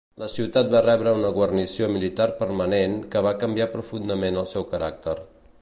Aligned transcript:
La 0.21 0.27
ciutat 0.35 0.71
va 0.75 0.79
rebre 0.85 1.13
una 1.17 1.31
guarnició 1.35 1.91
militar 1.97 2.27
permanent, 2.41 2.97
que 3.15 3.25
va 3.29 3.37
canviar 3.45 3.71
profundament 3.79 4.45
el 4.45 4.53
seu 4.57 4.71
caràcter. 4.77 5.19